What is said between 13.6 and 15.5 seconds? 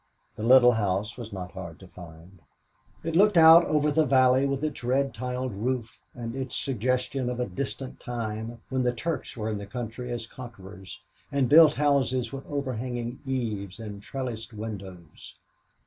and trellised windows.